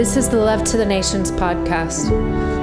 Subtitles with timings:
[0.00, 2.10] This is the Love to the Nations podcast.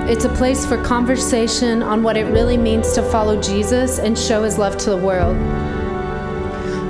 [0.10, 4.42] It's a place for conversation on what it really means to follow Jesus and show
[4.42, 5.38] his love to the world.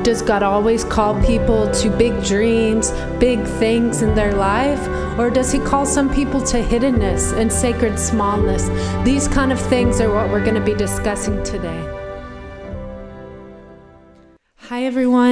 [0.05, 4.79] Does God always call people to big dreams, big things in their life?
[5.19, 8.69] Or does He call some people to hiddenness and sacred smallness?
[9.03, 11.96] These kind of things are what we're going to be discussing today.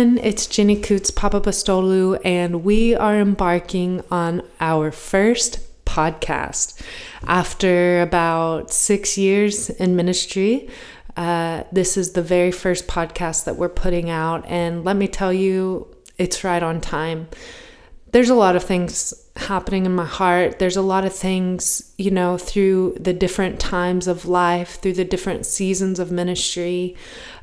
[0.05, 6.80] Everyone, it's Jenny Kutz Papapostolou, and we are embarking on our first podcast.
[7.26, 10.70] After about six years in ministry,
[11.18, 15.34] uh, this is the very first podcast that we're putting out, and let me tell
[15.34, 15.88] you,
[16.20, 17.27] it's right on time.
[18.16, 20.58] There's a lot of things happening in my heart.
[20.58, 25.04] There's a lot of things, you know, through the different times of life, through the
[25.04, 26.96] different seasons of ministry.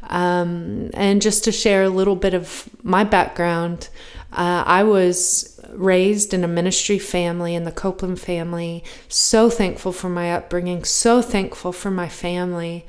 [0.04, 3.90] Um, and just to share a little bit of my background,
[4.32, 8.82] uh, I was raised in a ministry family, in the Copeland family.
[9.08, 12.86] So thankful for my upbringing, so thankful for my family.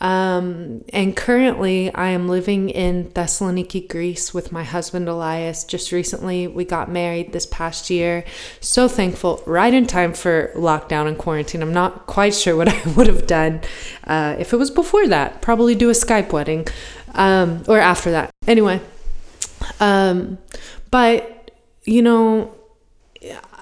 [0.00, 5.64] Um, and currently, I am living in Thessaloniki, Greece with my husband Elias.
[5.64, 8.24] Just recently, we got married this past year.
[8.60, 11.60] So thankful, right in time for lockdown and quarantine.
[11.60, 13.60] I'm not quite sure what I would have done
[14.04, 15.42] uh, if it was before that.
[15.42, 16.66] Probably do a Skype wedding
[17.14, 18.30] um, or after that.
[18.46, 18.80] Anyway,
[19.80, 20.38] um,
[20.90, 21.50] but
[21.84, 22.54] you know,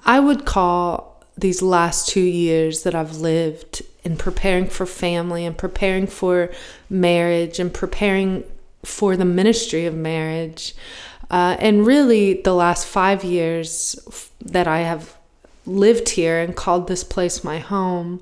[0.04, 1.07] I would call
[1.40, 6.50] these last two years that I've lived in preparing for family and preparing for
[6.90, 8.44] marriage and preparing
[8.84, 10.74] for the ministry of marriage.
[11.30, 13.96] Uh, and really, the last five years
[14.40, 15.16] that I have
[15.66, 18.20] lived here and called this place my home,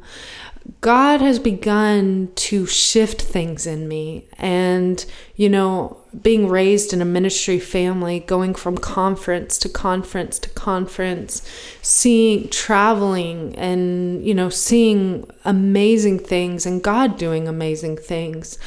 [0.81, 4.27] God has begun to shift things in me.
[4.39, 10.49] And, you know, being raised in a ministry family, going from conference to conference to
[10.51, 11.43] conference,
[11.83, 18.59] seeing, traveling, and, you know, seeing amazing things and God doing amazing things.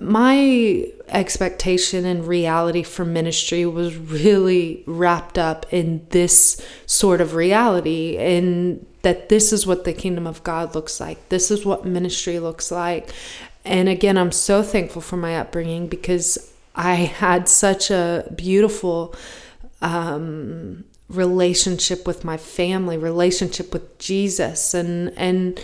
[0.00, 8.16] My expectation and reality for ministry was really wrapped up in this sort of reality
[8.16, 11.28] and that this is what the kingdom of God looks like.
[11.28, 13.10] This is what ministry looks like.
[13.64, 19.14] And again, I'm so thankful for my upbringing because I had such a beautiful
[19.80, 25.60] um, relationship with my family, relationship with Jesus, and and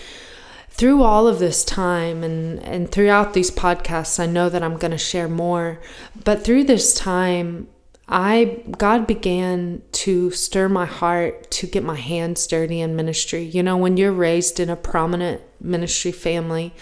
[0.70, 4.92] through all of this time and and throughout these podcasts, I know that I'm going
[4.92, 5.80] to share more.
[6.24, 7.68] But through this time,
[8.08, 13.42] I God began to stir my heart to get my hands dirty in ministry.
[13.42, 16.74] You know, when you're raised in a prominent ministry family,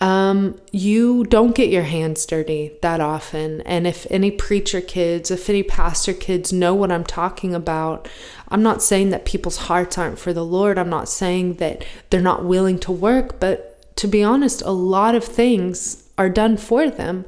[0.00, 3.62] um, you don't get your hands dirty that often.
[3.62, 8.08] And if any preacher kids, if any pastor kids know what I'm talking about,
[8.48, 10.78] I'm not saying that people's hearts aren't for the Lord.
[10.78, 15.14] I'm not saying that they're not willing to work, but to be honest, a lot
[15.14, 17.24] of things are done for them.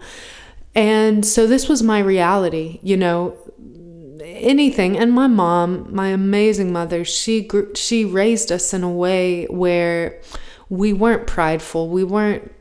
[0.75, 3.37] And so this was my reality, you know,
[4.21, 9.47] anything and my mom, my amazing mother, she grew, she raised us in a way
[9.47, 10.21] where
[10.69, 11.89] we weren't prideful.
[11.89, 12.53] We weren't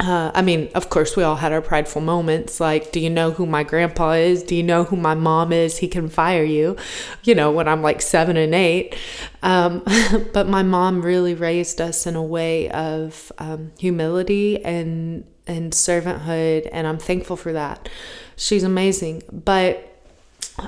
[0.00, 2.58] uh, I mean, of course, we all had our prideful moments.
[2.58, 4.42] Like, do you know who my grandpa is?
[4.42, 5.76] Do you know who my mom is?
[5.76, 6.78] He can fire you,
[7.22, 8.96] you know, when I'm like seven and eight.
[9.42, 9.82] Um,
[10.32, 16.68] but my mom really raised us in a way of um, humility and and servanthood,
[16.72, 17.88] and I'm thankful for that.
[18.36, 19.22] She's amazing.
[19.30, 19.86] But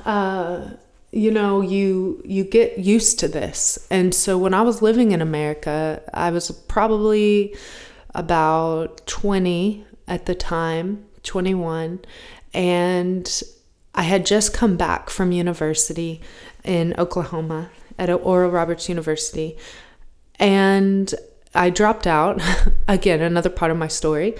[0.05, 0.69] uh,
[1.11, 5.21] you know, you you get used to this, and so when I was living in
[5.21, 7.55] America, I was probably
[8.13, 11.99] about 20 at the time, 21,
[12.53, 13.43] and
[13.95, 16.21] I had just come back from university
[16.63, 19.57] in Oklahoma at Oral Roberts University.
[20.39, 21.13] And
[21.53, 22.41] I dropped out.
[22.87, 24.35] Again, another part of my story.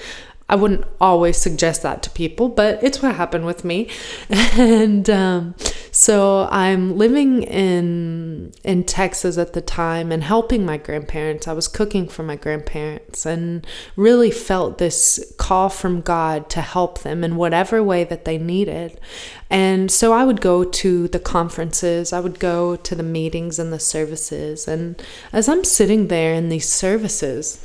[0.50, 3.90] I wouldn't always suggest that to people, but it's what happened with me.
[4.56, 5.56] And um,
[5.92, 11.48] so I'm living in in Texas at the time and helping my grandparents.
[11.48, 17.00] I was cooking for my grandparents and really felt this call from God to help
[17.00, 19.00] them in whatever way that they needed.
[19.50, 23.72] And so I would go to the conferences, I would go to the meetings and
[23.72, 24.68] the services.
[24.68, 25.02] And
[25.32, 27.64] as I'm sitting there in these services,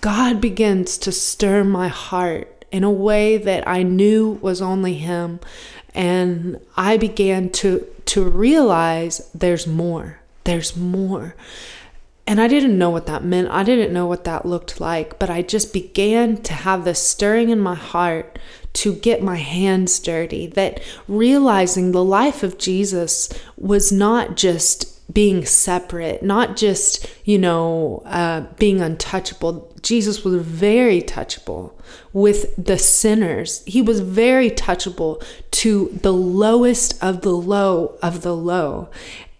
[0.00, 5.40] God begins to stir my heart in a way that I knew was only Him.
[5.94, 10.20] And I began to, to realize there's more.
[10.44, 11.34] There's more.
[12.26, 13.48] And I didn't know what that meant.
[13.50, 15.18] I didn't know what that looked like.
[15.18, 18.38] But I just began to have this stirring in my heart
[18.72, 20.46] to get my hands dirty.
[20.46, 28.02] That realizing the life of Jesus was not just being separate, not just, you know,
[28.06, 29.72] uh, being untouchable.
[29.82, 31.72] Jesus was very touchable
[32.12, 33.62] with the sinners.
[33.66, 35.22] He was very touchable
[35.52, 38.90] to the lowest of the low of the low.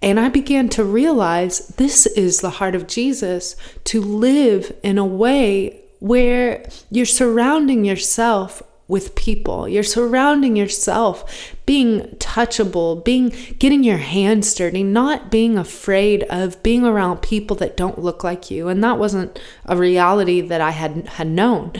[0.03, 5.05] And I began to realize this is the heart of Jesus to live in a
[5.05, 9.69] way where you're surrounding yourself with people.
[9.69, 16.85] You're surrounding yourself being touchable, being getting your hands dirty, not being afraid of being
[16.85, 18.67] around people that don't look like you.
[18.69, 21.73] And that wasn't a reality that I had had known.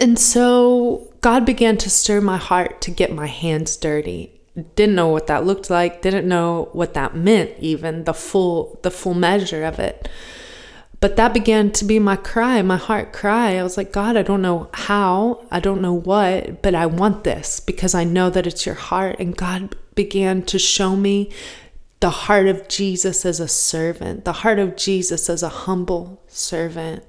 [0.00, 4.32] And so God began to stir my heart to get my hands dirty.
[4.74, 8.90] Didn't know what that looked like, didn't know what that meant even the full the
[8.90, 10.08] full measure of it.
[11.00, 13.56] But that began to be my cry, my heart cry.
[13.56, 17.22] I was like, God, I don't know how, I don't know what, but I want
[17.22, 19.16] this because I know that it's your heart.
[19.20, 21.30] And God began to show me
[22.00, 27.04] the heart of Jesus as a servant, the heart of Jesus as a humble servant.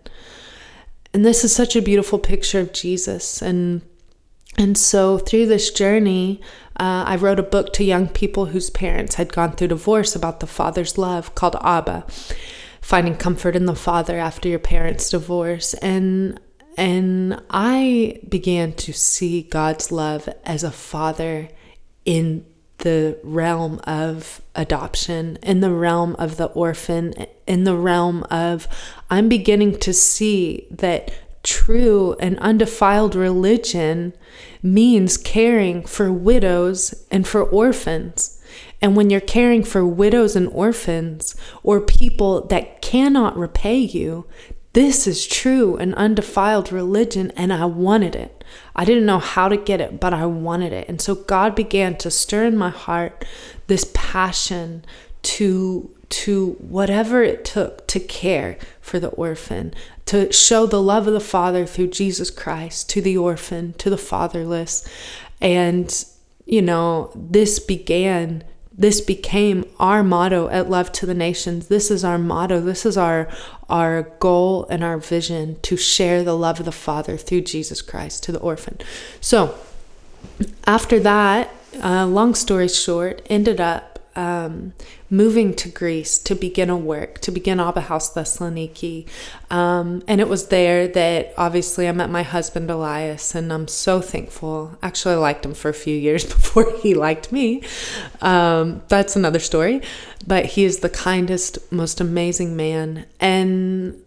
[1.12, 3.42] And this is such a beautiful picture of Jesus.
[3.42, 3.82] And
[4.58, 6.42] and so through this journey,
[6.80, 10.42] uh, I wrote a book to young people whose parents had gone through divorce about
[10.42, 12.06] the father's love called Abba
[12.90, 15.76] finding comfort in the father after your parents' divorce.
[15.76, 16.40] And
[16.76, 21.50] and I began to see God's love as a father
[22.04, 22.46] in
[22.80, 27.14] the realm of adoption, in the realm of the orphan,
[27.46, 28.68] in the realm of
[29.12, 31.14] I'm beginning to see that
[31.44, 34.14] true and undefiled religion
[34.64, 38.39] means caring for widows and for orphans.
[38.82, 44.26] And when you're caring for widows and orphans or people that cannot repay you,
[44.74, 48.44] this is true and undefiled religion, and I wanted it.
[48.76, 50.88] I didn't know how to get it, but I wanted it.
[50.88, 53.26] And so God began to stir in my heart
[53.68, 54.86] this passion
[55.24, 59.72] to to whatever it took to care for the orphan,
[60.06, 63.98] to show the love of the Father through Jesus Christ to the orphan, to the
[63.98, 64.88] fatherless.
[65.40, 66.04] And,
[66.46, 68.44] you know, this began
[68.80, 71.68] this became our motto at Love to the Nations.
[71.68, 72.62] This is our motto.
[72.62, 73.28] This is our
[73.70, 78.24] our goal and our vision to share the love of the Father through Jesus Christ
[78.24, 78.80] to the orphan.
[79.20, 79.60] So,
[80.66, 81.54] after that,
[81.84, 84.74] uh, long story short, ended up um,
[85.10, 89.08] moving to Greece to begin a work, to begin Abba House Thessaloniki.
[89.50, 94.02] Um, and it was there that obviously I met my husband Elias, and I'm so
[94.02, 94.78] thankful.
[94.84, 97.64] Actually, I liked him for a few years before he liked me.
[98.22, 99.82] Um, that's another story.
[100.28, 103.06] But he is the kindest, most amazing man.
[103.20, 104.04] And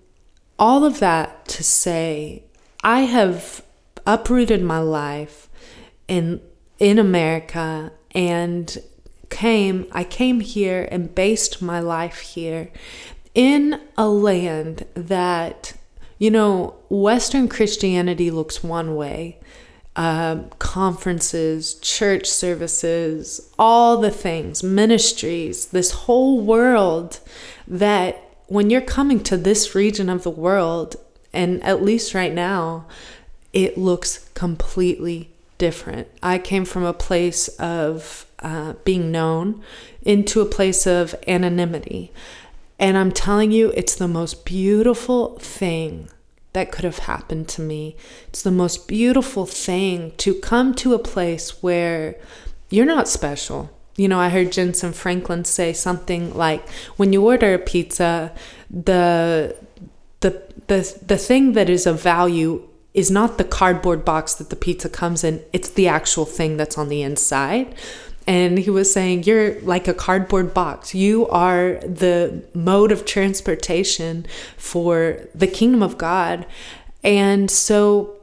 [0.59, 2.45] all of that to say,
[2.85, 3.65] I have
[4.07, 5.49] uprooted my life
[6.09, 6.41] in
[6.79, 8.83] in America and
[9.33, 12.71] came, I came here and based my life here
[13.35, 15.73] in a land that,
[16.19, 19.39] you know, Western Christianity looks one way.
[19.97, 27.21] Uh, conferences, church services, all the things, ministries, this whole world
[27.67, 30.97] that when you're coming to this region of the world,
[31.33, 32.87] and at least right now,
[33.53, 35.32] it looks completely
[35.63, 36.09] different.
[36.21, 39.63] I came from a place of uh, being known
[40.03, 42.11] into a place of anonymity.
[42.81, 46.09] And I'm telling you, it's the most beautiful thing
[46.53, 47.95] that could have happened to me.
[48.27, 52.17] It's the most beautiful thing to come to a place where
[52.69, 53.71] you're not special.
[53.95, 58.33] You know, I heard Jentezen Franklin say something like when you order a pizza,
[58.69, 59.55] the
[60.19, 64.57] the the the thing that is of value is not the cardboard box that the
[64.57, 67.75] pizza comes in, it's the actual thing that's on the inside.
[68.27, 70.95] And he was saying, You're like a cardboard box.
[70.95, 76.47] You are the mode of transportation for the kingdom of God.
[77.03, 78.17] And so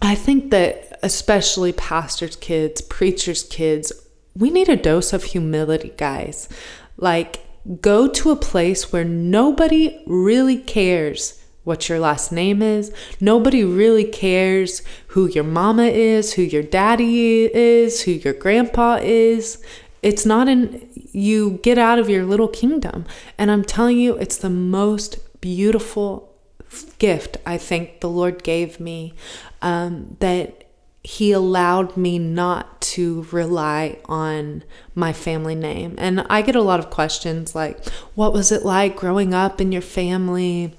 [0.00, 3.92] I think that, especially pastors' kids, preachers' kids,
[4.36, 6.48] we need a dose of humility, guys.
[6.96, 7.40] Like,
[7.80, 12.92] go to a place where nobody really cares what your last name is.
[13.20, 19.62] Nobody really cares who your mama is, who your daddy is, who your grandpa is.
[20.02, 23.04] It's not in you get out of your little kingdom.
[23.38, 26.32] And I'm telling you, it's the most beautiful
[26.98, 29.14] gift I think the Lord gave me
[29.60, 30.64] um, that
[31.04, 34.62] he allowed me not to rely on
[34.94, 35.96] my family name.
[35.98, 39.72] And I get a lot of questions like, what was it like growing up in
[39.72, 40.74] your family?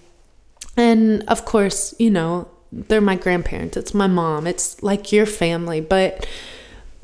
[0.75, 3.77] And of course, you know, they're my grandparents.
[3.77, 4.47] It's my mom.
[4.47, 6.27] It's like your family, but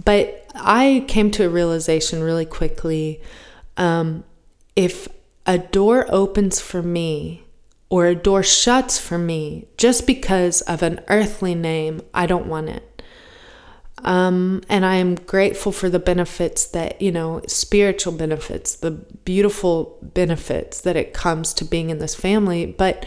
[0.03, 3.21] but I came to a realization really quickly
[3.77, 4.23] um,
[4.75, 5.07] if
[5.45, 7.43] a door opens for me
[7.89, 12.69] or a door shuts for me just because of an earthly name, I don't want
[12.69, 13.01] it.
[14.03, 19.97] Um, and I am grateful for the benefits that, you know, spiritual benefits, the beautiful
[20.01, 22.65] benefits that it comes to being in this family.
[22.65, 23.05] But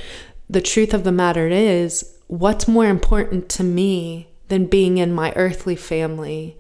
[0.53, 5.33] the truth of the matter is, what's more important to me than being in my
[5.35, 6.59] earthly family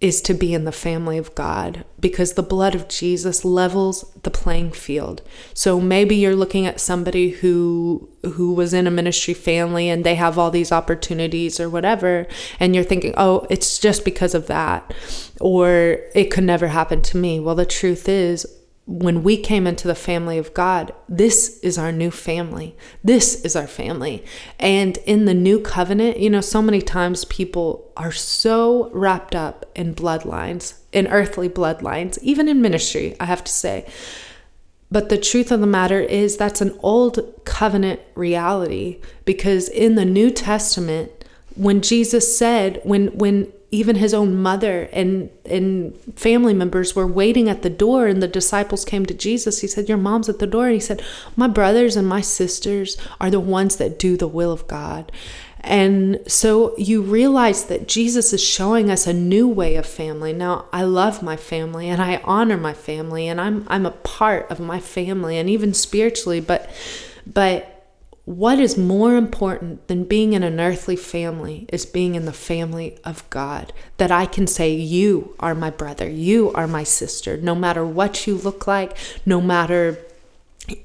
[0.00, 4.30] is to be in the family of God because the blood of Jesus levels the
[4.30, 5.22] playing field.
[5.54, 10.16] So maybe you're looking at somebody who who was in a ministry family and they
[10.16, 12.26] have all these opportunities or whatever
[12.58, 14.92] and you're thinking, "Oh, it's just because of that."
[15.40, 17.38] Or it could never happen to me.
[17.38, 18.44] Well, the truth is
[18.86, 22.76] when we came into the family of God, this is our new family.
[23.04, 24.24] This is our family.
[24.58, 29.66] And in the new covenant, you know, so many times people are so wrapped up
[29.76, 33.86] in bloodlines, in earthly bloodlines, even in ministry, I have to say.
[34.90, 40.04] But the truth of the matter is that's an old covenant reality because in the
[40.04, 41.10] New Testament,
[41.54, 47.48] when Jesus said, when when even his own mother and and family members were waiting
[47.48, 49.62] at the door and the disciples came to Jesus.
[49.62, 50.66] He said your mom's at the door.
[50.66, 51.02] And he said
[51.36, 55.10] my brothers and my sisters are the ones that do the will of God.
[55.60, 60.32] And so you realize that Jesus is showing us a new way of family.
[60.32, 64.50] Now, I love my family and I honor my family and I'm I'm a part
[64.50, 66.68] of my family and even spiritually, but
[67.26, 67.71] but
[68.24, 72.96] what is more important than being in an earthly family is being in the family
[73.04, 73.72] of God.
[73.96, 78.26] That I can say, You are my brother, you are my sister, no matter what
[78.26, 79.98] you look like, no matter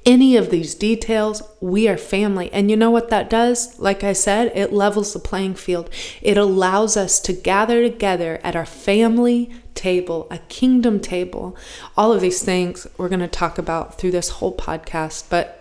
[0.04, 2.50] any of these details, we are family.
[2.52, 3.78] And you know what that does?
[3.78, 5.88] Like I said, it levels the playing field.
[6.20, 11.56] It allows us to gather together at our family table, a kingdom table.
[11.96, 15.57] All of these things we're going to talk about through this whole podcast, but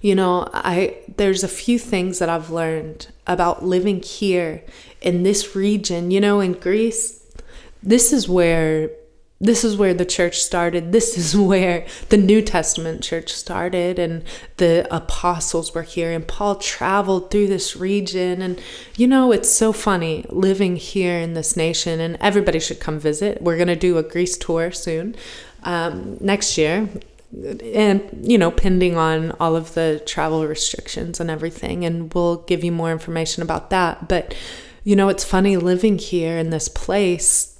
[0.00, 4.62] you know, I there's a few things that I've learned about living here
[5.00, 7.22] in this region, you know, in Greece.
[7.82, 8.90] This is where
[9.38, 10.92] this is where the church started.
[10.92, 14.24] This is where the New Testament church started, and
[14.56, 18.42] the apostles were here, and Paul traveled through this region.
[18.42, 18.60] And
[18.96, 23.42] you know, it's so funny living here in this nation, and everybody should come visit.
[23.42, 25.16] We're going to do a Greece tour soon
[25.62, 26.88] um, next year
[27.44, 32.64] and you know pending on all of the travel restrictions and everything and we'll give
[32.64, 34.08] you more information about that.
[34.08, 34.34] But
[34.86, 37.58] you know it's funny living here in this place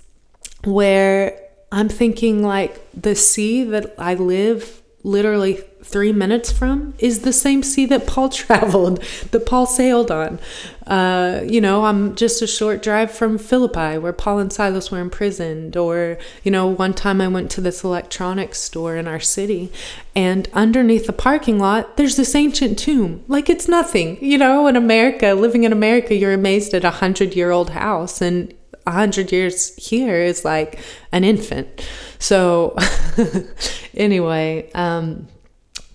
[0.64, 1.38] where
[1.70, 7.62] i'm thinking like the sea that i live literally three minutes from is the same
[7.62, 10.40] sea that Paul traveled, that Paul sailed on.
[10.84, 15.00] Uh, you know, I'm just a short drive from Philippi where Paul and Silas were
[15.00, 15.76] imprisoned.
[15.76, 19.72] Or, you know, one time I went to this electronics store in our city
[20.14, 23.24] and underneath the parking lot, there's this ancient tomb.
[23.28, 24.18] Like it's nothing.
[24.20, 28.20] You know, in America, living in America, you're amazed at a hundred year old house
[28.20, 28.52] and
[28.86, 30.78] a hundred years here is like
[31.12, 31.88] an infant.
[32.18, 32.76] So
[33.96, 35.28] anyway, um,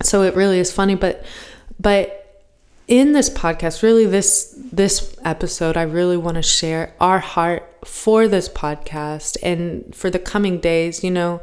[0.04, 1.24] so it really is funny but
[1.78, 2.44] but
[2.88, 8.28] in this podcast really this this episode i really want to share our heart for
[8.28, 11.40] this podcast and for the coming days you know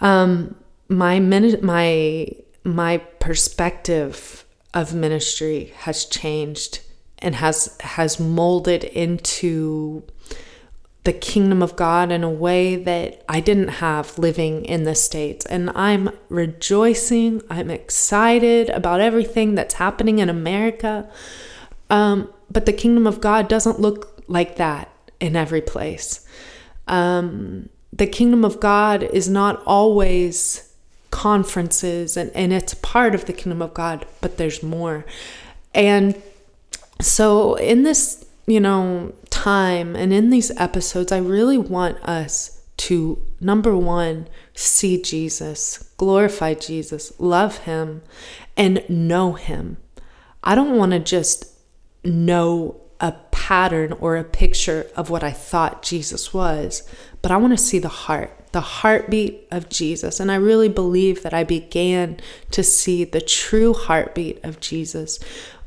[0.00, 0.54] um
[0.88, 2.28] my my
[2.64, 4.44] my perspective
[4.74, 6.80] of ministry has changed
[7.18, 10.02] and has has molded into
[11.06, 15.46] the kingdom of God in a way that I didn't have living in the States.
[15.46, 17.42] And I'm rejoicing.
[17.48, 21.08] I'm excited about everything that's happening in America.
[21.90, 26.26] Um, but the kingdom of God doesn't look like that in every place.
[26.88, 30.74] Um, the kingdom of God is not always
[31.12, 35.06] conferences, and, and it's part of the kingdom of God, but there's more.
[35.72, 36.20] And
[37.00, 43.20] so, in this you know, time and in these episodes, I really want us to
[43.40, 48.02] number one, see Jesus, glorify Jesus, love Him,
[48.56, 49.78] and know Him.
[50.44, 51.46] I don't want to just
[52.04, 56.88] know a pattern or a picture of what I thought Jesus was,
[57.22, 60.20] but I want to see the heart, the heartbeat of Jesus.
[60.20, 62.20] And I really believe that I began
[62.52, 65.18] to see the true heartbeat of Jesus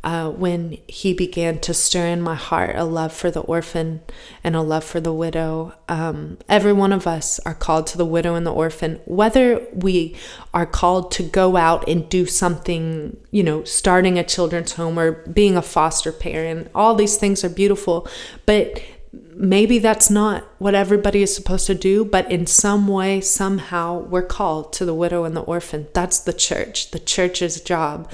[0.03, 4.01] uh, when he began to stir in my heart a love for the orphan
[4.43, 5.73] and a love for the widow.
[5.89, 10.15] Um, every one of us are called to the widow and the orphan, whether we
[10.53, 15.11] are called to go out and do something, you know, starting a children's home or
[15.27, 16.69] being a foster parent.
[16.73, 18.07] All these things are beautiful,
[18.45, 23.99] but maybe that's not what everybody is supposed to do, but in some way, somehow,
[23.99, 25.87] we're called to the widow and the orphan.
[25.93, 28.11] That's the church, the church's job.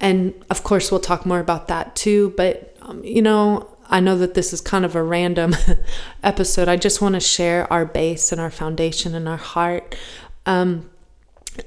[0.00, 2.32] And of course, we'll talk more about that too.
[2.36, 5.54] But, um, you know, I know that this is kind of a random
[6.22, 6.68] episode.
[6.68, 9.94] I just want to share our base and our foundation and our heart.
[10.44, 10.90] Um,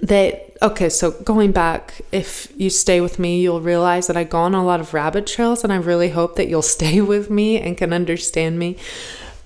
[0.01, 4.39] that okay so going back if you stay with me you'll realize that i go
[4.39, 7.59] on a lot of rabbit trails and i really hope that you'll stay with me
[7.59, 8.77] and can understand me.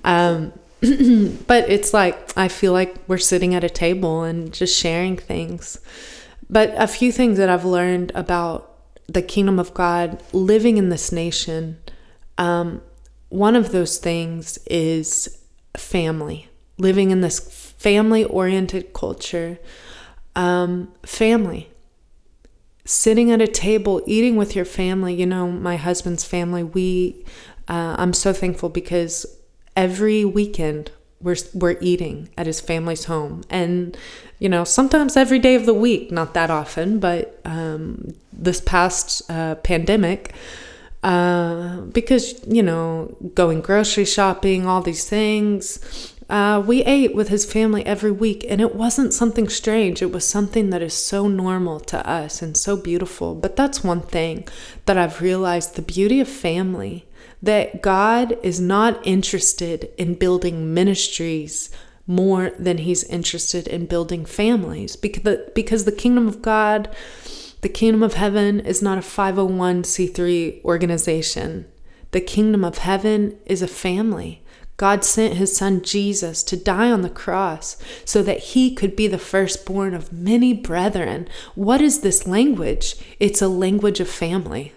[0.03, 5.17] Um, but it's like i feel like we're sitting at a table and just sharing
[5.17, 5.79] things.
[6.49, 8.69] But a few things that i've learned about
[9.07, 11.77] the kingdom of god living in this nation
[12.37, 12.81] um,
[13.29, 15.39] one of those things is
[15.75, 16.49] family.
[16.77, 19.57] Living in this family oriented culture
[20.35, 21.69] um, family.
[22.85, 25.13] Sitting at a table, eating with your family.
[25.13, 27.23] You know, my husband's family, we,
[27.67, 29.25] uh, I'm so thankful because
[29.75, 33.43] every weekend we're, we're eating at his family's home.
[33.49, 33.97] And,
[34.39, 39.29] you know, sometimes every day of the week, not that often, but um, this past
[39.31, 40.33] uh, pandemic,
[41.03, 47.45] uh, because, you know, going grocery shopping, all these things, uh, we ate with his
[47.45, 50.01] family every week, and it wasn't something strange.
[50.01, 53.35] It was something that is so normal to us and so beautiful.
[53.35, 54.47] But that's one thing
[54.87, 57.05] that I've realized the beauty of family
[57.43, 61.69] that God is not interested in building ministries
[62.07, 66.89] more than he's interested in building families because the, because the kingdom of God,
[67.61, 71.67] the kingdom of heaven is not a 501c3 organization.
[72.09, 74.42] The kingdom of heaven is a family.
[74.77, 79.07] God sent his son Jesus to die on the cross so that he could be
[79.07, 81.27] the firstborn of many brethren.
[81.55, 82.95] What is this language?
[83.19, 84.73] It's a language of family.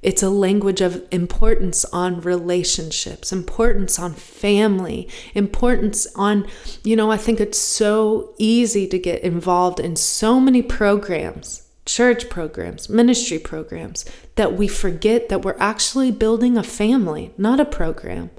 [0.00, 6.46] It's a language of importance on relationships, importance on family, importance on,
[6.84, 12.30] you know, I think it's so easy to get involved in so many programs, church
[12.30, 14.04] programs, ministry programs,
[14.36, 18.30] that we forget that we're actually building a family, not a program.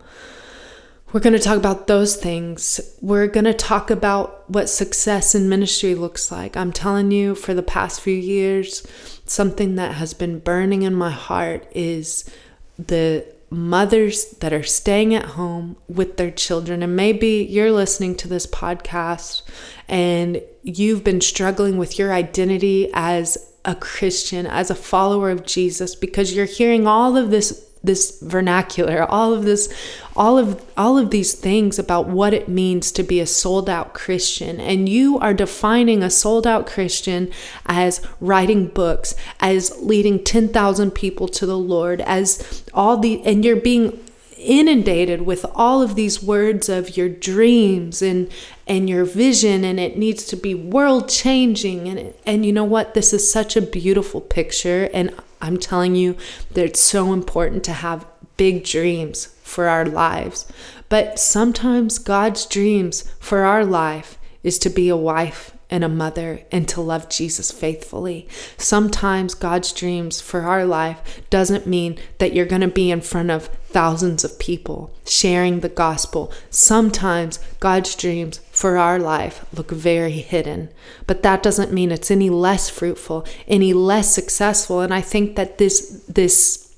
[1.12, 2.80] We're going to talk about those things.
[3.02, 6.56] We're going to talk about what success in ministry looks like.
[6.56, 8.86] I'm telling you, for the past few years,
[9.26, 12.30] something that has been burning in my heart is
[12.78, 16.84] the mothers that are staying at home with their children.
[16.84, 19.42] And maybe you're listening to this podcast
[19.88, 25.96] and you've been struggling with your identity as a Christian, as a follower of Jesus,
[25.96, 29.74] because you're hearing all of this this vernacular all of this
[30.16, 33.94] all of all of these things about what it means to be a sold out
[33.94, 34.60] christian.
[34.60, 37.32] And you are defining a sold out christian
[37.66, 43.56] as writing books as leading 10,000 people to the lord as all the and you're
[43.56, 43.98] being
[44.38, 48.30] inundated with all of these words of your dreams and
[48.70, 52.94] and your vision and it needs to be world changing and and you know what
[52.94, 56.16] this is such a beautiful picture and I'm telling you
[56.52, 58.06] that it's so important to have
[58.38, 60.46] big dreams for our lives
[60.88, 66.42] but sometimes God's dreams for our life is to be a wife and a mother
[66.52, 68.28] and to love Jesus faithfully.
[68.58, 73.30] Sometimes God's dreams for our life doesn't mean that you're going to be in front
[73.30, 76.34] of thousands of people sharing the gospel.
[76.50, 80.68] Sometimes God's dreams for our life look very hidden,
[81.08, 84.82] but that doesn't mean it's any less fruitful, any less successful.
[84.82, 86.76] And I think that this this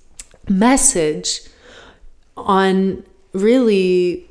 [0.47, 1.41] message
[2.37, 4.29] on really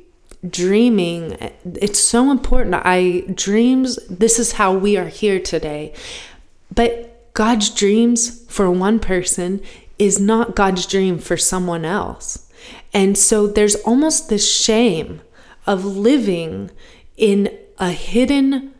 [0.49, 2.73] dreaming it's so important.
[2.85, 5.93] I dreams this is how we are here today.
[6.73, 9.61] But god's dreams for one person
[9.99, 12.49] is not god's dream for someone else.
[12.93, 15.19] And so there's almost this shame
[15.67, 16.71] of living
[17.21, 18.73] in a hidden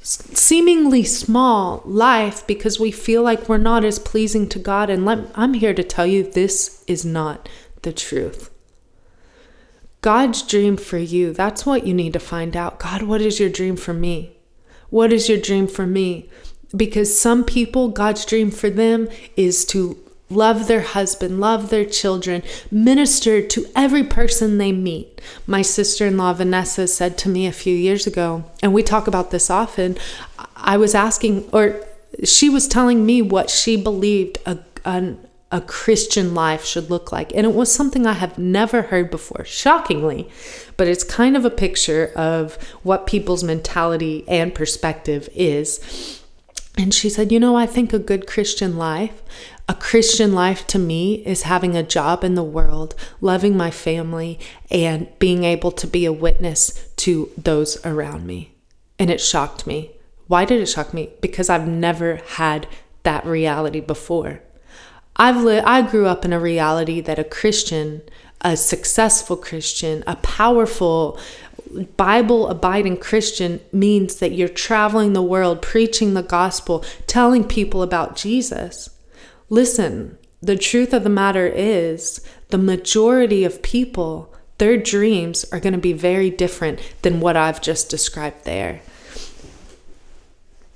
[0.00, 5.18] seemingly small life because we feel like we're not as pleasing to god and let,
[5.34, 7.46] i'm here to tell you this is not
[7.82, 8.50] the truth
[10.00, 12.78] God's dream for you, that's what you need to find out.
[12.78, 14.36] God, what is your dream for me?
[14.90, 16.30] What is your dream for me?
[16.76, 19.98] Because some people, God's dream for them is to
[20.30, 25.20] love their husband, love their children, minister to every person they meet.
[25.46, 29.06] My sister in law, Vanessa, said to me a few years ago, and we talk
[29.06, 29.96] about this often.
[30.56, 31.84] I was asking, or
[32.24, 34.58] she was telling me what she believed a,
[35.50, 37.34] a Christian life should look like.
[37.34, 40.28] And it was something I have never heard before, shockingly,
[40.76, 46.22] but it's kind of a picture of what people's mentality and perspective is.
[46.76, 49.22] And she said, You know, I think a good Christian life,
[49.68, 54.38] a Christian life to me is having a job in the world, loving my family,
[54.70, 58.54] and being able to be a witness to those around me.
[58.98, 59.90] And it shocked me.
[60.26, 61.10] Why did it shock me?
[61.20, 62.66] Because I've never had
[63.02, 64.40] that reality before.
[65.16, 68.02] I've li- I grew up in a reality that a Christian,
[68.40, 71.18] a successful Christian, a powerful
[71.98, 78.16] Bible abiding Christian means that you're traveling the world preaching the gospel, telling people about
[78.16, 78.90] Jesus.
[79.50, 85.72] Listen, the truth of the matter is the majority of people, their dreams are going
[85.72, 88.80] to be very different than what I've just described there.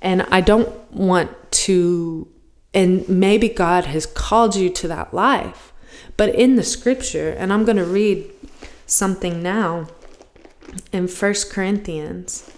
[0.01, 2.27] And I don't want to,
[2.73, 5.71] and maybe God has called you to that life.
[6.17, 8.29] But in the scripture, and I'm going to read
[8.85, 9.87] something now
[10.91, 12.51] in First Corinthians.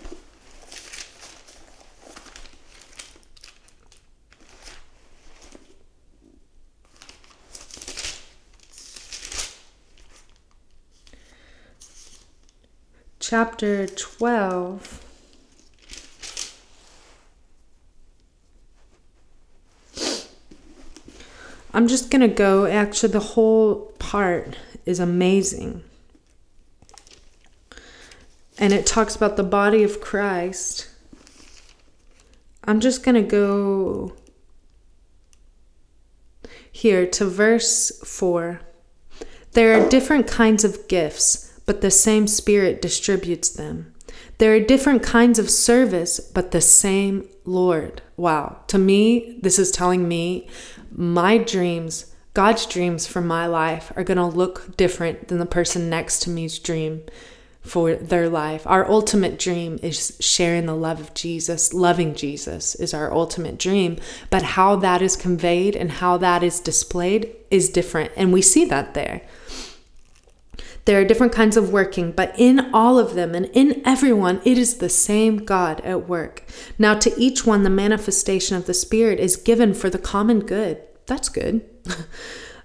[13.27, 15.03] Chapter 12.
[21.73, 25.83] I'm just going to go, actually, the whole part is amazing.
[28.59, 30.88] And it talks about the body of Christ.
[32.63, 34.13] I'm just going to go
[36.71, 38.61] here to verse 4.
[39.53, 43.93] There are different kinds of gifts, but the same Spirit distributes them.
[44.38, 48.01] There are different kinds of service, but the same Lord.
[48.17, 48.60] Wow.
[48.67, 50.47] To me, this is telling me
[50.91, 55.89] my dreams, God's dreams for my life, are going to look different than the person
[55.89, 57.04] next to me's dream
[57.62, 58.67] for their life.
[58.67, 61.73] Our ultimate dream is sharing the love of Jesus.
[61.73, 63.97] Loving Jesus is our ultimate dream.
[64.30, 68.12] But how that is conveyed and how that is displayed is different.
[68.15, 69.21] And we see that there.
[70.85, 74.57] There are different kinds of working, but in all of them and in everyone, it
[74.57, 76.43] is the same God at work.
[76.77, 80.81] Now, to each one, the manifestation of the Spirit is given for the common good.
[81.07, 81.67] That's good.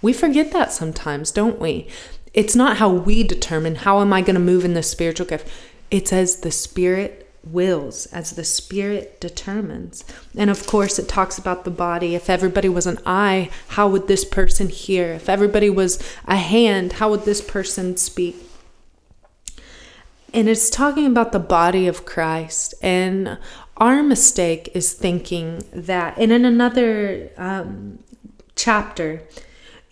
[0.00, 1.88] We forget that sometimes, don't we?
[2.34, 5.48] It's not how we determine how am I going to move in the spiritual gift.
[5.90, 10.04] It's as the Spirit wills, as the Spirit determines.
[10.36, 12.14] And of course, it talks about the body.
[12.14, 15.12] If everybody was an eye, how would this person hear?
[15.12, 18.36] If everybody was a hand, how would this person speak?
[20.34, 22.74] And it's talking about the body of Christ.
[22.82, 23.38] And
[23.78, 28.00] our mistake is thinking that, and in another um,
[28.54, 29.22] chapter,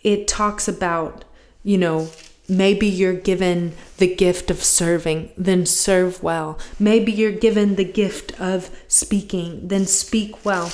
[0.07, 1.25] it talks about,
[1.63, 2.09] you know,
[2.47, 6.57] maybe you're given the gift of serving, then serve well.
[6.79, 10.71] Maybe you're given the gift of speaking, then speak well.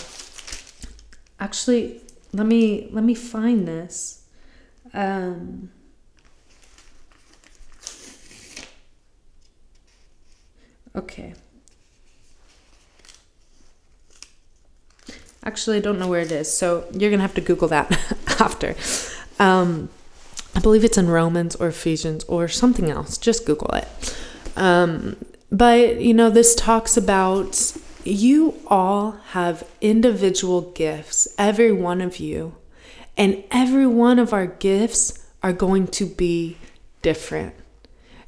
[1.40, 2.00] Actually,
[2.32, 4.24] let me let me find this.
[4.94, 5.72] Um,
[10.96, 11.34] okay.
[15.44, 17.92] Actually, I don't know where it is, so you're gonna have to Google that
[18.40, 18.76] after.
[19.40, 19.90] Um,
[20.56, 23.18] I believe it's in Romans or Ephesians or something else.
[23.18, 24.18] Just Google it.
[24.56, 25.18] Um,
[25.52, 32.56] but, you know, this talks about you all have individual gifts, every one of you,
[33.18, 36.58] and every one of our gifts are going to be
[37.02, 37.54] different.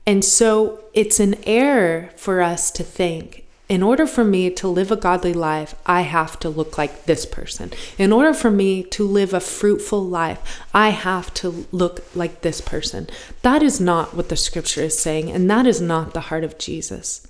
[0.05, 4.91] And so it's an error for us to think in order for me to live
[4.91, 7.71] a godly life, I have to look like this person.
[7.97, 12.61] In order for me to live a fruitful life, I have to look like this
[12.61, 13.07] person.
[13.41, 16.59] That is not what the scripture is saying, and that is not the heart of
[16.59, 17.27] Jesus.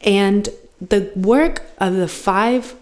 [0.00, 0.48] And
[0.80, 2.74] the work of the five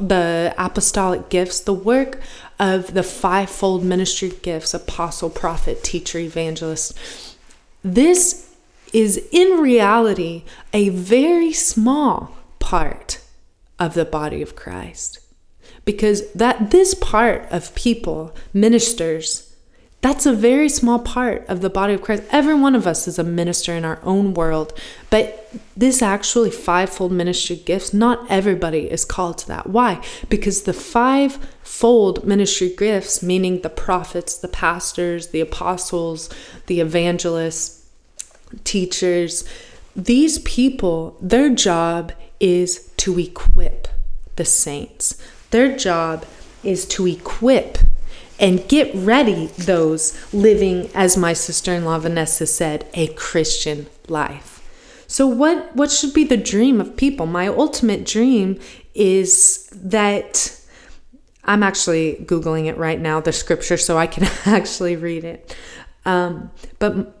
[0.00, 2.20] the apostolic gifts, the work
[2.60, 6.96] of the fivefold ministry gifts apostle, prophet, teacher, evangelist.
[7.82, 8.47] This
[8.92, 13.20] is in reality a very small part
[13.78, 15.20] of the body of Christ.
[15.84, 19.54] Because that this part of people, ministers,
[20.00, 22.22] That's a very small part of the body of Christ.
[22.30, 24.72] Every one of us is a minister in our own world,
[25.10, 29.68] but this actually fivefold ministry gifts, not everybody is called to that.
[29.68, 30.00] Why?
[30.28, 36.30] Because the fivefold ministry gifts, meaning the prophets, the pastors, the apostles,
[36.66, 37.77] the evangelists,
[38.64, 39.44] teachers,
[39.94, 43.88] these people, their job is to equip
[44.36, 45.20] the saints.
[45.50, 46.24] Their job
[46.62, 47.78] is to equip
[48.38, 54.54] and get ready those living, as my sister in law Vanessa said, a Christian life.
[55.08, 57.26] So, what, what should be the dream of people?
[57.26, 58.60] My ultimate dream
[58.94, 60.54] is that
[61.44, 65.56] I'm actually Googling it right now, the scripture, so I can actually read it.
[66.04, 67.17] Um, but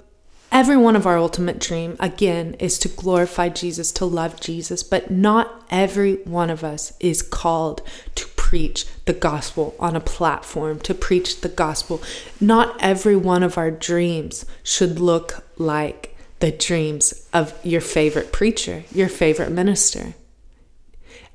[0.50, 5.10] Every one of our ultimate dream, again, is to glorify Jesus, to love Jesus, but
[5.10, 7.82] not every one of us is called
[8.14, 12.02] to preach the gospel on a platform, to preach the gospel.
[12.40, 18.84] Not every one of our dreams should look like the dreams of your favorite preacher,
[18.90, 20.14] your favorite minister.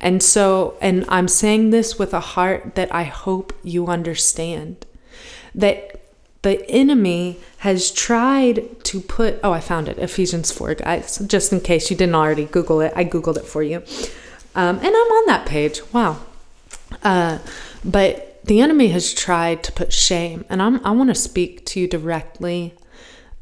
[0.01, 4.85] And so, and I'm saying this with a heart that I hope you understand
[5.53, 6.02] that
[6.43, 11.17] the enemy has tried to put oh i found it ephesians 4 guys.
[11.25, 13.77] Just in case you didn't already google it i googled it for you.
[14.55, 15.81] Um, and i'm on that page.
[15.91, 16.19] Wow.
[17.01, 17.39] Uh,
[17.83, 21.79] but the enemy has tried to put shame and I'm, i want to speak to
[21.79, 22.75] you directly.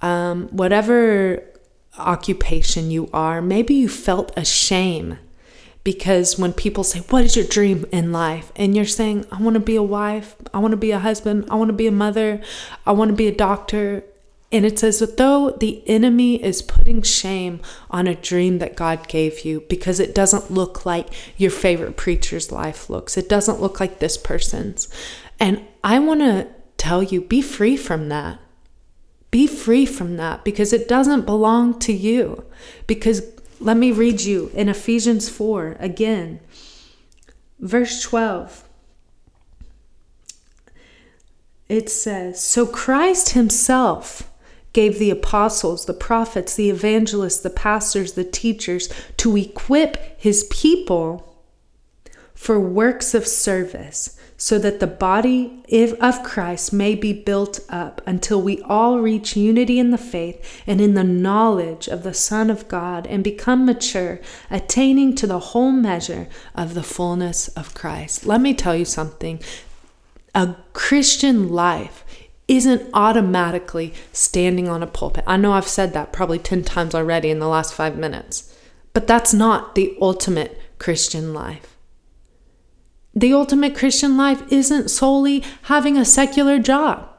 [0.01, 1.43] Um, whatever
[1.97, 5.19] occupation you are maybe you felt a shame
[5.83, 8.51] because when people say, What is your dream in life?
[8.55, 11.47] and you're saying, I want to be a wife, I want to be a husband,
[11.49, 12.41] I want to be a mother,
[12.85, 14.03] I want to be a doctor.
[14.53, 19.45] And it's as though the enemy is putting shame on a dream that God gave
[19.45, 23.15] you because it doesn't look like your favorite preacher's life looks.
[23.15, 24.89] It doesn't look like this person's.
[25.39, 28.39] And I want to tell you be free from that.
[29.31, 32.43] Be free from that because it doesn't belong to you.
[32.87, 33.21] Because
[33.61, 36.39] let me read you in Ephesians 4 again,
[37.59, 38.67] verse 12.
[41.69, 44.29] It says, So Christ Himself
[44.73, 51.37] gave the apostles, the prophets, the evangelists, the pastors, the teachers to equip His people
[52.33, 58.41] for works of service so that the body of Christ may be built up until
[58.41, 62.67] we all reach unity in the faith and in the knowledge of the Son of
[62.67, 68.25] God and become mature, attaining to the whole measure of the fullness of Christ.
[68.25, 69.39] Let me tell you something
[70.33, 72.03] a Christian life
[72.47, 75.23] isn't automatically standing on a pulpit.
[75.27, 78.51] I know I've said that probably 10 times already in the last five minutes,
[78.93, 81.70] but that's not the ultimate Christian life.
[83.13, 87.09] The ultimate Christian life isn't solely having a secular job.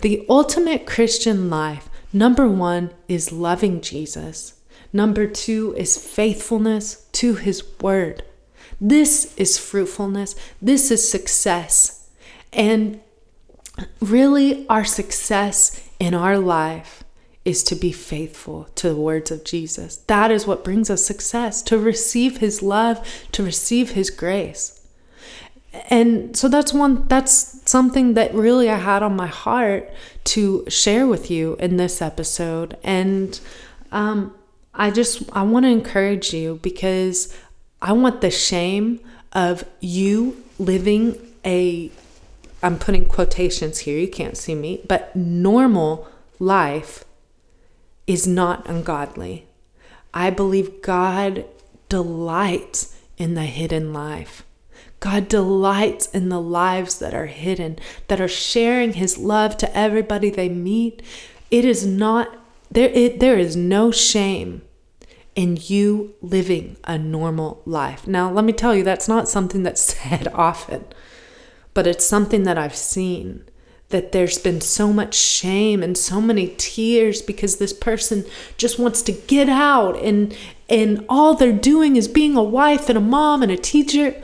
[0.00, 4.54] The ultimate Christian life, number one, is loving Jesus.
[4.94, 8.24] Number two is faithfulness to his word.
[8.80, 10.34] This is fruitfulness.
[10.60, 12.08] This is success.
[12.52, 13.00] And
[14.00, 17.04] really, our success in our life
[17.44, 19.96] is to be faithful to the words of Jesus.
[19.96, 24.81] That is what brings us success to receive his love, to receive his grace
[25.90, 29.90] and so that's one that's something that really I had on my heart
[30.24, 33.38] to share with you in this episode and
[33.90, 34.34] um,
[34.74, 37.36] I just I want to encourage you because
[37.80, 39.00] I want the shame
[39.32, 41.90] of you living a
[42.62, 46.08] I'm putting quotations here you can't see me but normal
[46.38, 47.04] life
[48.06, 49.46] is not ungodly.
[50.12, 51.44] I believe God
[51.88, 54.44] delights in the hidden life.
[55.02, 60.30] God delights in the lives that are hidden, that are sharing his love to everybody
[60.30, 61.02] they meet.
[61.50, 62.38] It is not
[62.70, 64.62] there it, there is no shame
[65.34, 68.06] in you living a normal life.
[68.06, 70.84] Now, let me tell you that's not something that's said often,
[71.74, 73.44] but it's something that I've seen
[73.88, 78.24] that there's been so much shame and so many tears because this person
[78.56, 80.36] just wants to get out and
[80.68, 84.22] and all they're doing is being a wife and a mom and a teacher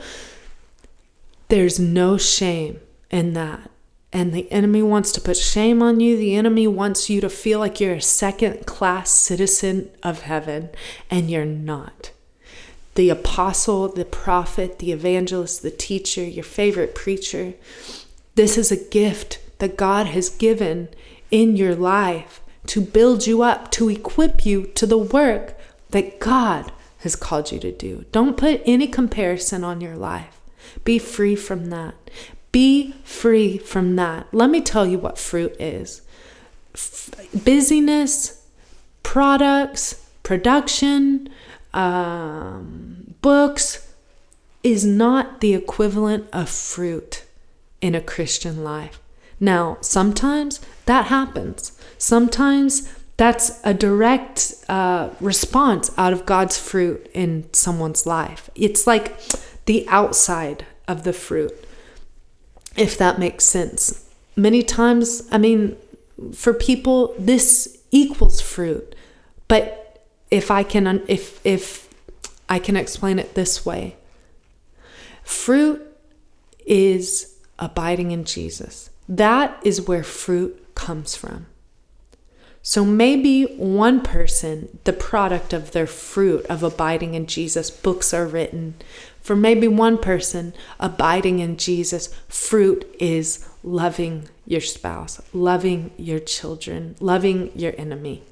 [1.49, 2.79] there's no shame
[3.11, 3.69] in that.
[4.11, 6.17] And the enemy wants to put shame on you.
[6.17, 10.69] The enemy wants you to feel like you're a second class citizen of heaven,
[11.11, 12.11] and you're not.
[12.95, 17.53] The apostle, the prophet, the evangelist, the teacher, your favorite preacher,
[18.33, 20.89] this is a gift that God has given
[21.29, 25.55] in your life to build you up, to equip you to the work
[25.91, 28.05] that God has called you to do.
[28.11, 30.38] Don't put any comparison on your life.
[30.83, 31.95] Be free from that.
[32.51, 34.27] Be free from that.
[34.31, 36.01] Let me tell you what fruit is.
[36.73, 37.11] f-
[37.43, 38.45] busyness,
[39.03, 41.29] products, production,
[41.73, 43.87] um, books
[44.63, 47.23] is not the equivalent of fruit
[47.81, 48.99] in a Christian life.
[49.39, 51.79] Now, sometimes that happens.
[51.97, 58.49] Sometimes that's a direct uh, response out of God's fruit in someone's life.
[58.55, 59.17] It's like
[59.69, 61.53] the outside of the fruit,
[62.75, 64.09] if that makes sense.
[64.35, 65.77] Many times, I mean,
[66.33, 68.95] for people, this equals fruit.
[69.47, 71.87] But if I can, if if
[72.49, 73.95] I can explain it this way,
[75.21, 75.79] fruit
[76.65, 78.89] is abiding in Jesus.
[79.07, 81.45] That is where fruit comes from.
[82.61, 88.27] So maybe one person, the product of their fruit of abiding in Jesus, books are
[88.27, 88.75] written.
[89.29, 96.95] For maybe one person, abiding in Jesus, fruit is loving your spouse, loving your children,
[96.99, 98.23] loving your enemy.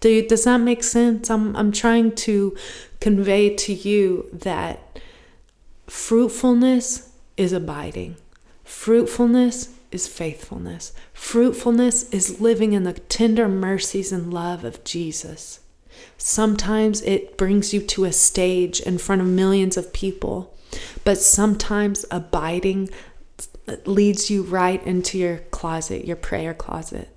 [0.00, 1.28] Do, does that make sense?
[1.28, 2.56] I'm, I'm trying to
[2.98, 4.98] convey to you that
[5.86, 8.16] fruitfulness is abiding,
[8.64, 10.94] fruitfulness is faithfulness.
[11.12, 15.60] Fruitfulness is living in the tender mercies and love of Jesus.
[16.16, 20.56] Sometimes it brings you to a stage in front of millions of people,
[21.04, 22.90] but sometimes abiding
[23.84, 27.08] leads you right into your closet, your prayer closet.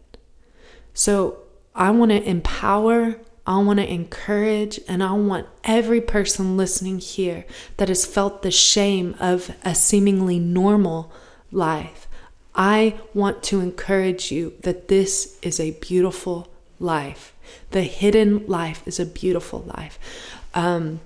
[0.93, 1.39] So
[1.73, 3.15] I want to empower,
[3.47, 7.45] I want to encourage, and I want every person listening here
[7.77, 11.11] that has felt the shame of a seemingly normal
[11.51, 12.07] life
[12.53, 17.30] I want to encourage you that this is a beautiful life.
[17.71, 19.97] The hidden life is a beautiful life.
[20.53, 21.01] Um,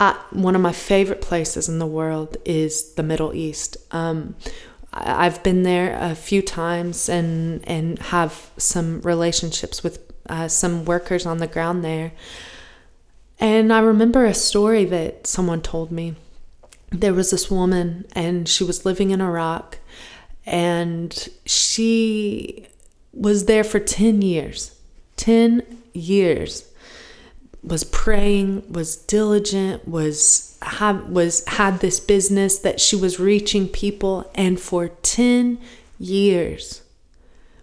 [0.00, 3.76] I, one of my favorite places in the world is the Middle East.
[3.92, 4.34] Um,
[4.92, 11.26] I've been there a few times and and have some relationships with uh, some workers
[11.26, 12.12] on the ground there.
[13.38, 16.16] And I remember a story that someone told me.
[16.90, 19.78] There was this woman, and she was living in Iraq,
[20.46, 22.66] and she
[23.12, 24.77] was there for 10 years
[25.18, 26.70] 10 years
[27.62, 34.30] was praying was diligent was had was had this business that she was reaching people
[34.34, 35.58] and for 10
[35.98, 36.82] years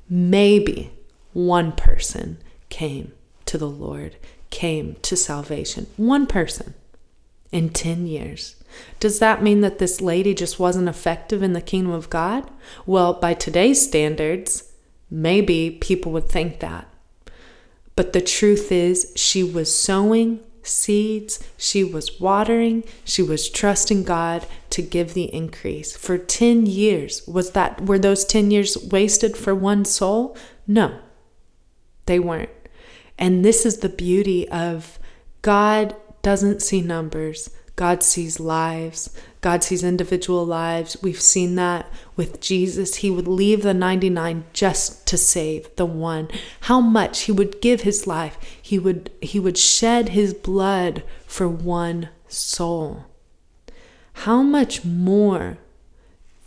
[0.09, 0.91] maybe
[1.33, 2.37] one person
[2.69, 3.11] came
[3.45, 4.15] to the lord
[4.49, 6.73] came to salvation one person
[7.51, 8.55] in 10 years
[8.99, 12.49] does that mean that this lady just wasn't effective in the kingdom of God?
[12.85, 14.71] Well, by today's standards,
[15.09, 16.87] maybe people would think that.
[17.95, 24.45] But the truth is, she was sowing seeds, she was watering, she was trusting God
[24.71, 25.95] to give the increase.
[25.95, 30.35] For 10 years, was that were those 10 years wasted for one soul?
[30.67, 30.99] No.
[32.05, 32.49] They weren't.
[33.17, 34.99] And this is the beauty of
[35.41, 37.49] God doesn't see numbers.
[37.75, 39.15] God sees lives.
[39.45, 40.97] God sees individual lives.
[41.03, 42.95] We've seen that with Jesus.
[42.95, 46.29] He would leave the 99 just to save the one.
[46.61, 48.39] How much he would give his life.
[48.59, 53.05] He would he would shed his blood for one soul.
[54.13, 55.59] How much more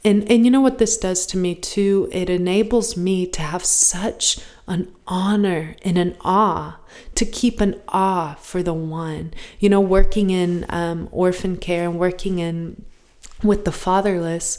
[0.05, 2.09] and and you know what this does to me too?
[2.13, 6.79] It enables me to have such an honor and an awe
[7.15, 9.33] to keep an awe for the one.
[9.59, 12.85] You know, working in um, orphan care and working in
[13.43, 14.59] with the fatherless.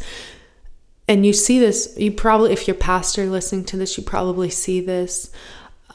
[1.08, 4.80] And you see this, you probably, if you're pastor listening to this, you probably see
[4.80, 5.32] this.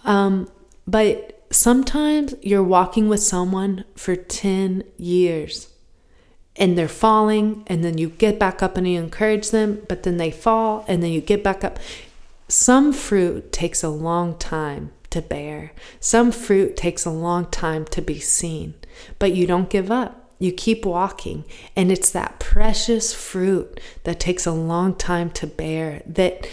[0.04, 0.50] Um,
[0.88, 5.68] but sometimes you're walking with someone for 10 years
[6.56, 10.16] and they're falling and then you get back up and you encourage them but then
[10.16, 11.78] they fall and then you get back up.
[12.48, 15.72] Some fruit takes a long time to bear.
[16.00, 18.74] Some fruit takes a long time to be seen
[19.18, 20.30] but you don't give up.
[20.38, 26.02] You keep walking and it's that precious fruit that takes a long time to bear
[26.06, 26.48] that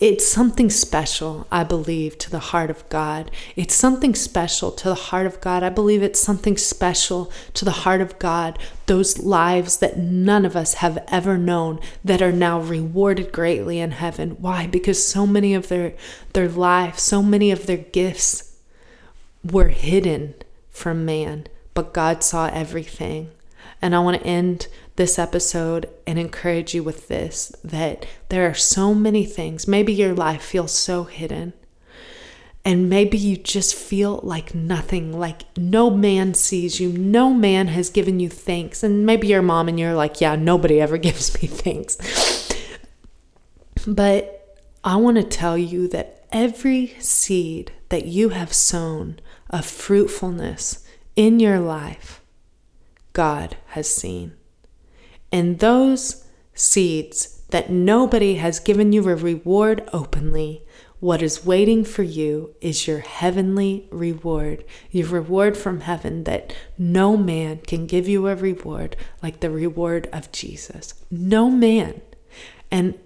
[0.00, 3.30] it's something special, I believe, to the heart of God.
[3.54, 5.62] It's something special to the heart of God.
[5.62, 10.56] I believe it's something special to the heart of God, those lives that none of
[10.56, 14.30] us have ever known that are now rewarded greatly in heaven.
[14.40, 14.66] Why?
[14.66, 15.94] Because so many of their
[16.32, 18.58] their lives, so many of their gifts
[19.44, 20.34] were hidden
[20.70, 23.30] from man, but God saw everything.
[23.80, 24.66] And I want to end
[24.96, 29.66] this episode and encourage you with this that there are so many things.
[29.66, 31.52] Maybe your life feels so hidden.
[32.66, 37.90] And maybe you just feel like nothing, like no man sees you, no man has
[37.90, 38.82] given you thanks.
[38.82, 41.98] And maybe your mom and you're like, yeah, nobody ever gives me thanks.
[43.86, 49.20] But I want to tell you that every seed that you have sown
[49.50, 50.86] of fruitfulness
[51.16, 52.22] in your life,
[53.12, 54.34] God has seen.
[55.34, 56.24] And those
[56.54, 60.62] seeds that nobody has given you a reward openly,
[61.00, 67.16] what is waiting for you is your heavenly reward, your reward from heaven that no
[67.16, 70.94] man can give you a reward like the reward of Jesus.
[71.10, 72.00] No man.
[72.70, 72.96] And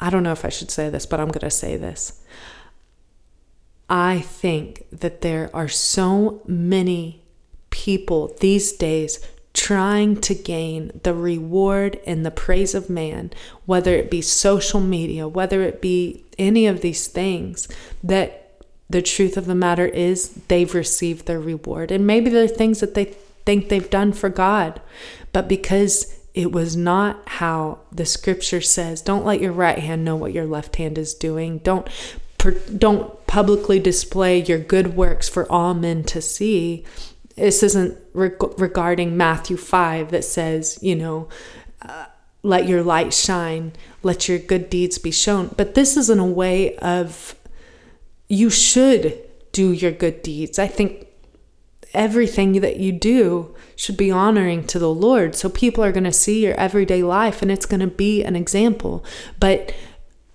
[0.00, 2.20] I don't know if I should say this, but I'm going to say this.
[3.88, 7.22] I think that there are so many
[7.70, 9.24] people these days
[9.60, 13.30] trying to gain the reward and the praise of man,
[13.66, 17.68] whether it be social media, whether it be any of these things,
[18.02, 21.90] that the truth of the matter is they've received their reward.
[21.90, 23.04] And maybe there are things that they
[23.44, 24.80] think they've done for God,
[25.30, 30.16] but because it was not how the scripture says, don't let your right hand know
[30.16, 31.58] what your left hand is doing.
[31.58, 31.86] Don't
[32.78, 36.86] don't publicly display your good works for all men to see
[37.40, 41.28] this isn't reg- regarding Matthew 5 that says, you know,
[41.82, 42.06] uh,
[42.42, 43.72] let your light shine,
[44.02, 45.50] let your good deeds be shown.
[45.56, 47.34] But this isn't a way of
[48.28, 49.18] you should
[49.52, 50.58] do your good deeds.
[50.58, 51.06] I think
[51.92, 55.34] everything that you do should be honoring to the Lord.
[55.34, 58.36] So people are going to see your everyday life and it's going to be an
[58.36, 59.04] example.
[59.38, 59.74] But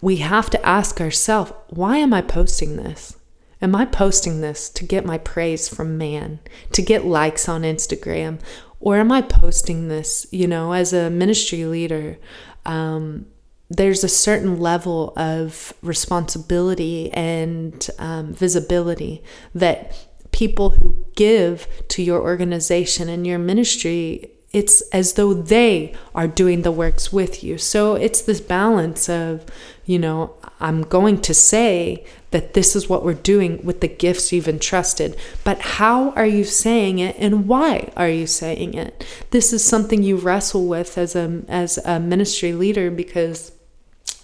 [0.02, 3.18] we have to ask ourselves, why am I posting this?
[3.62, 6.40] Am I posting this to get my praise from man,
[6.74, 8.40] to get likes on Instagram?
[8.80, 12.18] Or am I posting this, you know, as a ministry leader?
[12.66, 13.28] Um,
[13.70, 19.24] there's a certain level of responsibility and um, visibility
[19.56, 26.30] that people who give to your organization and your ministry it's as though they are
[26.30, 27.58] doing the works with you.
[27.58, 29.46] So it's this balance of,
[29.86, 34.32] you know, I'm going to say that this is what we're doing with the gifts
[34.32, 39.06] you've entrusted, but how are you saying it and why are you saying it?
[39.30, 43.52] This is something you wrestle with as a as a ministry leader because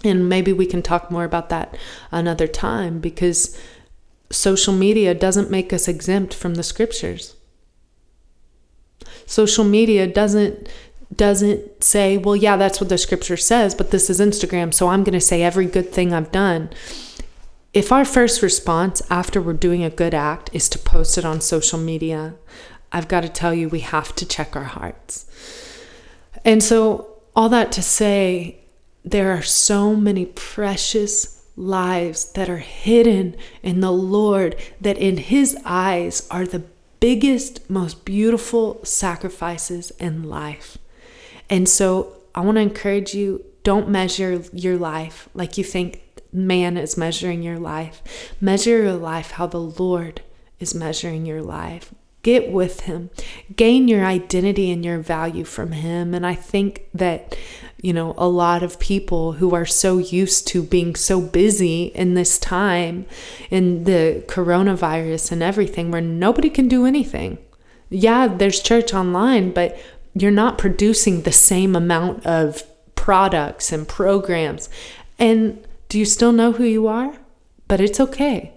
[0.04, 1.78] and maybe we can talk more about that
[2.12, 3.58] another time because
[4.32, 7.36] social media doesn't make us exempt from the scriptures
[9.26, 10.68] social media doesn't
[11.16, 15.04] doesn't say, well, yeah, that's what the scripture says, but this is Instagram, so I'm
[15.04, 16.70] going to say every good thing I've done.
[17.74, 21.42] If our first response after we're doing a good act is to post it on
[21.42, 22.36] social media,
[22.92, 25.26] I've got to tell you, we have to check our hearts.
[26.44, 28.60] And so, all that to say,
[29.06, 35.58] there are so many precious lives that are hidden in the Lord that in His
[35.64, 36.64] eyes are the
[37.00, 40.78] biggest, most beautiful sacrifices in life.
[41.52, 46.02] And so I want to encourage you don't measure your life like you think
[46.34, 48.02] man is measuring your life.
[48.42, 50.22] Measure your life how the Lord
[50.60, 51.94] is measuring your life.
[52.24, 53.10] Get with Him,
[53.56, 56.14] gain your identity and your value from Him.
[56.14, 57.36] And I think that
[57.82, 62.14] you know, a lot of people who are so used to being so busy in
[62.14, 63.08] this time,
[63.50, 67.40] in the coronavirus and everything, where nobody can do anything.
[67.90, 69.80] Yeah, there's church online, but
[70.14, 72.64] you're not producing the same amount of
[72.96, 74.70] products and programs.
[75.18, 77.14] And do you still know who you are?
[77.68, 78.54] But it's okay.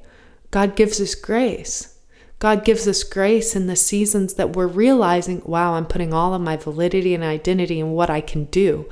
[0.50, 1.98] God gives us grace.
[2.38, 6.42] God gives us grace in the seasons that we're realizing, wow, I'm putting all of
[6.42, 8.88] my validity and identity in what I can do.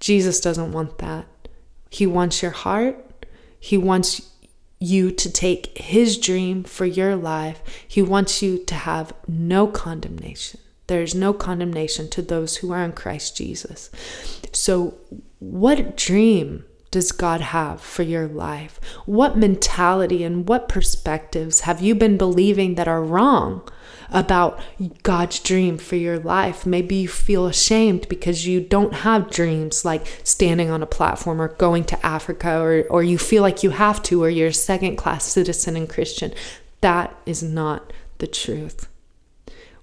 [0.00, 1.26] Jesus doesn't want that.
[1.88, 3.26] He wants your heart.
[3.58, 4.30] He wants
[4.78, 7.62] you to take His dream for your life.
[7.86, 10.60] He wants you to have no condemnation.
[10.90, 13.90] There is no condemnation to those who are in Christ Jesus.
[14.50, 14.98] So,
[15.38, 18.80] what dream does God have for your life?
[19.06, 23.62] What mentality and what perspectives have you been believing that are wrong
[24.10, 24.58] about
[25.04, 26.66] God's dream for your life?
[26.66, 31.54] Maybe you feel ashamed because you don't have dreams like standing on a platform or
[31.54, 34.96] going to Africa, or, or you feel like you have to, or you're a second
[34.96, 36.34] class citizen and Christian.
[36.80, 38.89] That is not the truth.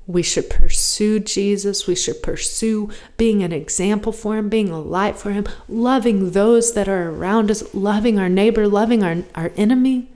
[0.07, 1.85] We should pursue Jesus.
[1.85, 6.73] We should pursue being an example for Him, being a light for Him, loving those
[6.73, 10.09] that are around us, loving our neighbor, loving our, our enemy.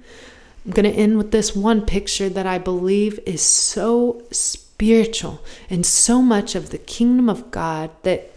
[0.66, 5.86] I'm going to end with this one picture that I believe is so spiritual and
[5.86, 8.32] so much of the kingdom of God that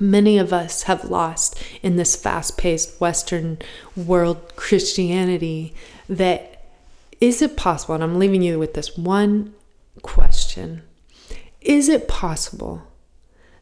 [0.00, 3.58] many of us have lost in this fast paced Western
[3.94, 5.74] world Christianity.
[6.08, 6.64] That
[7.20, 7.96] is it possible?
[7.96, 9.52] And I'm leaving you with this one
[10.58, 10.82] question
[11.60, 12.82] Is it possible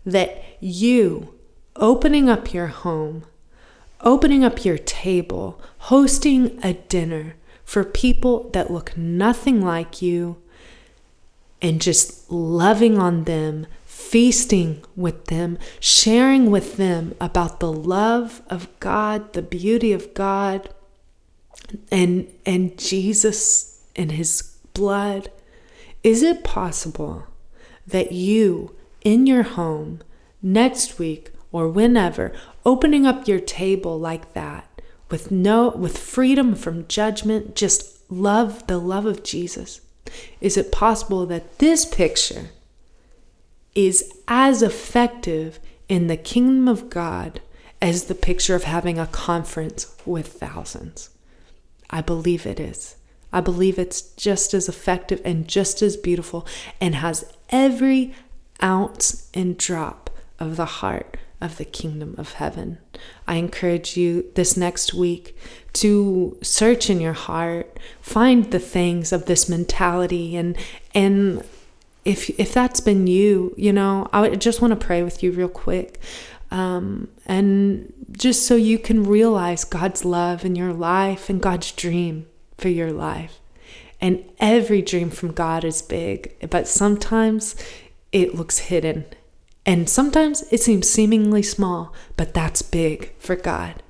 [0.05, 1.34] that you
[1.74, 3.24] opening up your home,
[4.01, 7.34] opening up your table, hosting a dinner
[7.64, 10.36] for people that look nothing like you,
[11.61, 18.68] and just loving on them, feasting with them, sharing with them about the love of
[18.78, 20.68] God, the beauty of God,
[21.90, 25.30] and and Jesus and his blood.
[26.07, 27.26] Is it possible
[27.84, 30.02] that you in your home
[30.40, 32.32] next week or whenever
[32.64, 34.80] opening up your table like that
[35.11, 39.80] with no with freedom from judgment just love the love of Jesus
[40.40, 42.50] is it possible that this picture
[43.74, 47.40] is as effective in the kingdom of God
[47.82, 51.11] as the picture of having a conference with thousands?
[51.90, 52.95] I believe it is
[53.32, 56.46] I believe it's just as effective and just as beautiful
[56.80, 58.14] and has every
[58.62, 62.78] ounce and drop of the heart of the kingdom of heaven.
[63.26, 65.36] I encourage you this next week
[65.74, 70.56] to search in your heart, find the things of this mentality and
[70.94, 71.44] and
[72.04, 75.48] if if that's been you, you know, I just want to pray with you real
[75.48, 76.00] quick.
[76.50, 82.26] Um, and just so you can realize God's love in your life and God's dream
[82.59, 83.40] for your life.
[84.00, 87.57] And every dream from God is big, but sometimes
[88.12, 89.07] it looks hidden.
[89.64, 93.82] And sometimes it seems seemingly small, but that's big for God.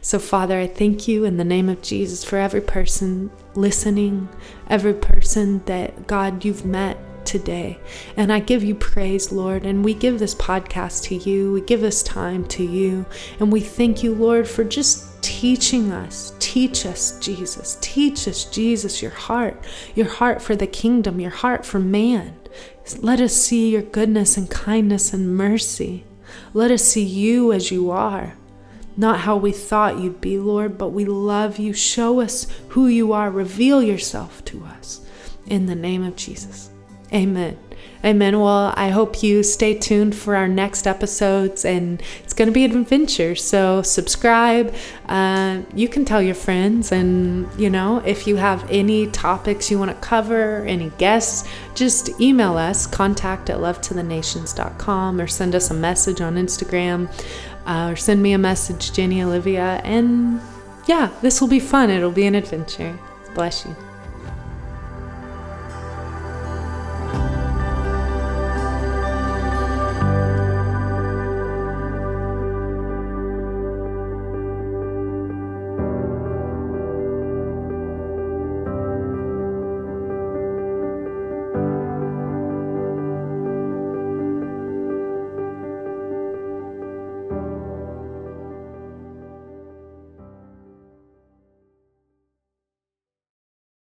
[0.00, 4.28] So, Father, I thank you in the name of Jesus for every person listening,
[4.68, 7.78] every person that, God, you've met today.
[8.16, 9.64] And I give you praise, Lord.
[9.64, 11.52] And we give this podcast to you.
[11.52, 13.06] We give this time to you.
[13.40, 16.32] And we thank you, Lord, for just teaching us.
[16.54, 17.76] Teach us, Jesus.
[17.80, 19.60] Teach us, Jesus, your heart,
[19.96, 22.38] your heart for the kingdom, your heart for man.
[23.00, 26.04] Let us see your goodness and kindness and mercy.
[26.52, 28.36] Let us see you as you are,
[28.96, 31.72] not how we thought you'd be, Lord, but we love you.
[31.72, 33.32] Show us who you are.
[33.32, 35.04] Reveal yourself to us.
[35.46, 36.70] In the name of Jesus.
[37.12, 37.58] Amen.
[38.04, 38.38] Amen.
[38.38, 42.64] Well, I hope you stay tuned for our next episodes, and it's going to be
[42.64, 43.34] an adventure.
[43.34, 44.74] So, subscribe.
[45.08, 49.78] Uh, you can tell your friends, and you know, if you have any topics you
[49.78, 55.74] want to cover, any guests, just email us contact at lovetothenations.com or send us a
[55.74, 57.08] message on Instagram
[57.66, 59.80] uh, or send me a message, Jenny Olivia.
[59.82, 60.42] And
[60.86, 61.88] yeah, this will be fun.
[61.88, 62.98] It'll be an adventure.
[63.34, 63.74] Bless you.